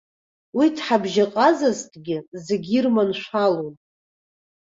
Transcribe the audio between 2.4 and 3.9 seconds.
зегьы ирманшәалон.